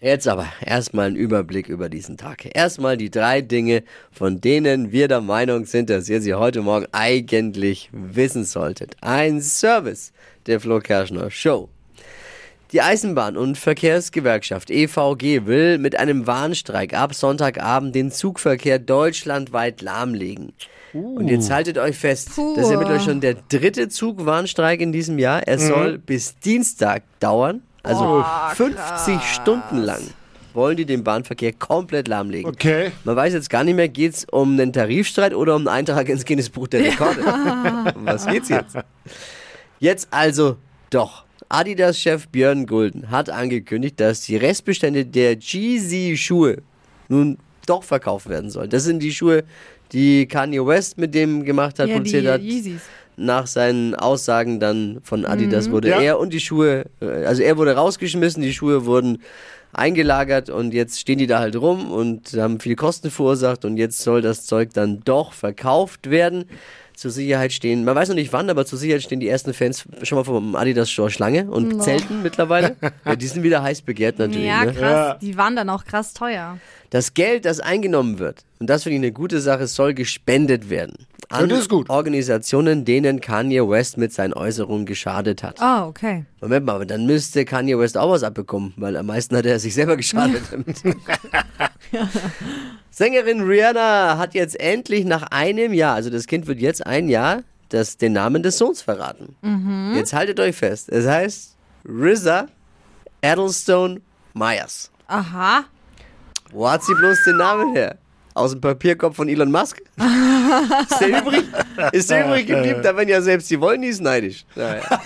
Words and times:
jetzt 0.00 0.28
aber 0.28 0.46
erstmal 0.64 1.08
ein 1.08 1.16
Überblick 1.16 1.68
über 1.68 1.88
diesen 1.88 2.16
Tag. 2.16 2.48
Erstmal 2.54 2.96
die 2.96 3.10
drei 3.10 3.40
Dinge, 3.40 3.82
von 4.10 4.40
denen 4.40 4.92
wir 4.92 5.08
der 5.08 5.20
Meinung 5.20 5.66
sind, 5.66 5.90
dass 5.90 6.08
ihr 6.08 6.20
sie 6.20 6.34
heute 6.34 6.62
Morgen 6.62 6.86
eigentlich 6.92 7.90
wissen 7.92 8.44
solltet. 8.44 8.96
Ein 9.00 9.40
Service 9.40 10.12
der 10.46 10.60
Flo 10.60 10.80
Kerschner 10.80 11.30
Show. 11.30 11.68
Die 12.72 12.82
Eisenbahn- 12.82 13.36
und 13.36 13.58
Verkehrsgewerkschaft 13.58 14.70
EVG 14.70 15.46
will 15.46 15.78
mit 15.78 15.98
einem 15.98 16.28
Warnstreik 16.28 16.94
ab 16.94 17.14
Sonntagabend 17.14 17.96
den 17.96 18.12
Zugverkehr 18.12 18.78
deutschlandweit 18.78 19.82
lahmlegen. 19.82 20.52
Und 20.92 21.28
jetzt 21.28 21.50
haltet 21.50 21.78
euch 21.78 21.96
fest, 21.96 22.30
das 22.36 22.64
ist 22.64 22.70
ja 22.70 22.78
mittlerweile 22.78 23.00
schon 23.00 23.20
der 23.20 23.34
dritte 23.48 23.88
Zugwarnstreik 23.88 24.80
in 24.80 24.92
diesem 24.92 25.18
Jahr. 25.18 25.46
Er 25.46 25.58
soll 25.58 25.98
bis 25.98 26.38
Dienstag 26.38 27.02
dauern, 27.20 27.62
also 27.82 28.24
50 28.54 29.20
Stunden 29.22 29.78
lang 29.78 30.02
wollen 30.54 30.76
die 30.76 30.84
den 30.84 31.04
Bahnverkehr 31.04 31.52
komplett 31.52 32.08
lahmlegen. 32.08 32.50
Okay. 32.50 32.90
Man 33.04 33.16
weiß 33.16 33.32
jetzt 33.32 33.50
gar 33.50 33.64
nicht 33.64 33.76
mehr, 33.76 33.88
geht 33.88 34.14
es 34.14 34.24
um 34.24 34.52
einen 34.52 34.72
Tarifstreit 34.72 35.34
oder 35.34 35.54
um 35.54 35.62
einen 35.62 35.68
Eintrag 35.68 36.08
ins 36.08 36.24
Guinness-Buch 36.24 36.68
der 36.68 36.84
Rekorde. 36.84 37.20
um 37.94 38.04
was 38.06 38.26
geht's 38.26 38.48
jetzt? 38.48 38.76
Jetzt 39.78 40.08
also 40.10 40.56
doch. 40.90 41.24
Adidas-Chef 41.48 42.28
Björn 42.28 42.66
Gulden 42.66 43.10
hat 43.10 43.28
angekündigt, 43.28 43.98
dass 43.98 44.20
die 44.22 44.36
Restbestände 44.36 45.04
der 45.04 45.36
Jeezy-Schuhe 45.38 46.58
nun 47.08 47.38
doch 47.66 47.82
verkauft 47.82 48.28
werden 48.28 48.50
sollen. 48.50 48.70
Das 48.70 48.84
sind 48.84 49.00
die 49.00 49.12
Schuhe, 49.12 49.44
die 49.92 50.26
Kanye 50.26 50.64
West 50.64 50.96
mit 50.96 51.14
dem 51.14 51.44
gemacht 51.44 51.78
hat, 51.78 51.88
Ja, 51.88 51.96
produziert 51.96 52.24
die 52.24 52.28
hat. 52.28 52.40
Yeezys. 52.40 52.82
Nach 53.16 53.46
seinen 53.46 53.94
Aussagen 53.94 54.60
dann 54.60 55.00
von 55.02 55.24
Adidas 55.26 55.70
wurde 55.70 55.88
Ja. 55.90 56.00
er 56.00 56.18
und 56.18 56.32
die 56.32 56.40
Schuhe, 56.40 56.86
äh, 57.00 57.24
also 57.24 57.42
er 57.42 57.56
wurde 57.58 57.74
rausgeschmissen, 57.74 58.42
die 58.42 58.54
Schuhe 58.54 58.86
wurden 58.86 59.18
eingelagert 59.72 60.50
und 60.50 60.74
jetzt 60.74 60.98
stehen 61.00 61.18
die 61.18 61.26
da 61.26 61.38
halt 61.38 61.56
rum 61.56 61.92
und 61.92 62.32
haben 62.36 62.60
viel 62.60 62.76
Kosten 62.76 63.10
verursacht 63.10 63.64
und 63.64 63.76
jetzt 63.76 64.00
soll 64.00 64.20
das 64.22 64.44
Zeug 64.46 64.70
dann 64.72 65.00
doch 65.04 65.32
verkauft 65.32 66.10
werden. 66.10 66.44
Zur 66.96 67.10
Sicherheit 67.10 67.52
stehen, 67.52 67.84
man 67.84 67.94
weiß 67.94 68.10
noch 68.10 68.14
nicht 68.14 68.32
wann, 68.34 68.50
aber 68.50 68.66
zur 68.66 68.78
Sicherheit 68.78 69.02
stehen 69.02 69.20
die 69.20 69.28
ersten 69.28 69.54
Fans 69.54 69.84
schon 70.02 70.18
mal 70.18 70.24
vom 70.24 70.54
Adidas 70.54 70.90
Store 70.90 71.10
Schlange 71.10 71.50
und 71.50 71.82
zelten 71.82 72.22
mittlerweile. 72.22 72.76
Ja, 73.06 73.16
die 73.16 73.26
sind 73.26 73.42
wieder 73.42 73.62
heiß 73.62 73.82
begehrt 73.82 74.18
natürlich. 74.18 74.46
Ja, 74.46 74.66
ne? 74.66 74.72
krass. 74.74 74.80
Ja. 74.82 75.14
Die 75.14 75.36
waren 75.38 75.56
dann 75.56 75.70
auch 75.70 75.86
krass 75.86 76.12
teuer. 76.12 76.58
Das 76.90 77.14
Geld, 77.14 77.46
das 77.46 77.60
eingenommen 77.60 78.18
wird, 78.18 78.44
und 78.58 78.68
das 78.68 78.82
finde 78.82 78.96
ich 78.96 79.00
eine 79.02 79.12
gute 79.12 79.40
Sache, 79.40 79.66
soll 79.66 79.94
gespendet 79.94 80.68
werden. 80.68 81.06
An. 81.30 81.50
Organisationen, 81.88 82.84
denen 82.84 83.20
Kanye 83.20 83.68
West 83.68 83.96
mit 83.96 84.12
seinen 84.12 84.32
Äußerungen 84.34 84.84
geschadet 84.84 85.44
hat. 85.44 85.60
Ah, 85.60 85.86
okay. 85.86 86.24
Moment 86.40 86.66
mal, 86.66 86.74
aber 86.74 86.86
dann 86.86 87.06
müsste 87.06 87.44
Kanye 87.44 87.78
West 87.78 87.96
auch 87.96 88.10
was 88.10 88.24
abbekommen, 88.24 88.74
weil 88.76 88.96
am 88.96 89.06
meisten 89.06 89.36
hat 89.36 89.46
er 89.46 89.60
sich 89.60 89.74
selber 89.74 89.96
geschadet 89.96 90.42
damit. 90.50 90.82
Sängerin 92.90 93.42
Rihanna 93.42 94.18
hat 94.18 94.34
jetzt 94.34 94.58
endlich 94.58 95.04
nach 95.04 95.22
einem 95.30 95.72
Jahr, 95.72 95.94
also 95.94 96.10
das 96.10 96.26
Kind 96.26 96.48
wird 96.48 96.60
jetzt 96.60 96.84
ein 96.84 97.08
Jahr, 97.08 97.44
das, 97.68 97.96
den 97.96 98.12
Namen 98.12 98.42
des 98.42 98.58
Sohns 98.58 98.82
verraten. 98.82 99.36
Jetzt 99.94 100.12
haltet 100.12 100.40
euch 100.40 100.56
fest, 100.56 100.88
es 100.88 101.06
heißt 101.06 101.56
RZA 101.88 102.48
Addlestone 103.22 104.00
Myers. 104.34 104.90
Aha. 105.06 105.64
Wo 106.50 106.68
hat 106.68 106.82
sie 106.82 106.94
bloß 106.94 107.18
den 107.24 107.36
Namen 107.36 107.74
her? 107.74 107.96
Aus 108.34 108.52
dem 108.52 108.60
Papierkorb 108.60 109.14
von 109.16 109.28
Elon 109.28 109.50
Musk? 109.50 109.80
Ist 109.98 111.00
der 111.00 111.20
übrig? 111.20 111.44
Ist 111.92 112.10
der 112.10 112.26
übrig 112.26 112.46
geblieben? 112.46 112.80
Da 112.82 112.96
werden 112.96 113.08
ja 113.08 113.20
selbst 113.20 113.50
die 113.50 113.60
Wollnies 113.60 114.00
neidisch. 114.00 114.44
Naja. 114.54 114.82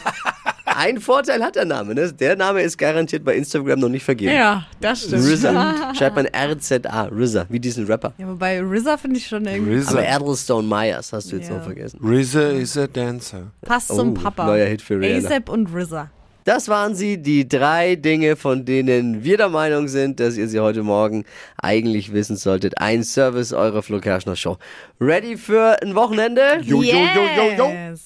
Ein 0.77 0.99
Vorteil 1.01 1.43
hat 1.43 1.55
der 1.55 1.65
Name, 1.67 1.95
ne? 1.95 2.13
Der 2.13 2.35
Name 2.37 2.61
ist 2.63 2.77
garantiert 2.77 3.25
bei 3.25 3.37
Instagram 3.37 3.79
noch 3.79 3.89
nicht 3.89 4.03
vergeben. 4.05 4.35
Ja, 4.35 4.67
das 4.81 5.05
stimmt. 5.05 5.23
RZA. 5.25 5.95
Schreibt 5.99 6.17
man 6.17 6.25
R-Z-A, 6.27 7.09
RZA, 7.13 7.47
wie 7.49 7.61
diesen 7.61 7.87
Rapper. 7.87 8.13
Ja, 8.19 8.27
wobei 8.29 8.61
RZA 8.61 8.97
finde 8.97 9.19
ich 9.19 9.27
schon 9.27 9.47
irgendwie 9.47 9.77
RZA. 9.77 9.91
Aber 9.93 10.09
Addlestone 10.09 10.67
Myers 10.67 11.13
hast 11.13 11.31
du 11.31 11.37
jetzt 11.37 11.49
Ja. 11.49 11.59
noch 11.59 11.65
vergessen. 11.65 12.01
RZA 12.05 12.51
is 12.51 12.77
a 12.77 12.87
dancer. 12.89 13.53
passt 13.63 13.89
zum 13.89 14.11
Oh, 14.11 14.15
Papa. 14.15 14.47
neuer 14.47 14.67
Hit 14.67 14.83
für 14.83 14.99
Rihanna. 14.99 15.29
ASAP 15.29 15.49
und 15.49 15.69
RZA. 15.73 16.11
Das 16.45 16.69
waren 16.69 16.95
sie, 16.95 17.17
die 17.17 17.49
drei 17.49 17.97
Dinge, 17.97 18.37
von 18.37 18.67
denen 18.67 19.25
wir 19.25 19.39
der 19.39 19.49
Meinung 19.49 19.89
sind, 19.89 20.21
dass 20.21 20.37
ihr 20.37 20.47
sie 20.47 20.61
heute 20.61 20.83
Morgen 20.83 21.25
eigentlich 21.57 22.13
wissen 22.13 22.37
solltet. 22.37 22.79
Ein 22.79 23.03
Service 23.03 23.55
eurer 23.55 23.83
Flo 23.83 23.99
Kerschner 23.99 24.37
Show. 24.37 24.59
Ready 25.01 25.39
für 25.39 25.81
ein 25.83 25.95
Wochenende? 25.95 26.59
Jo, 26.63 26.83
jo, 26.83 26.99
jo, 26.99 27.23
jo, 27.37 27.57
jo. 27.57 27.69
Yes. 27.71 28.05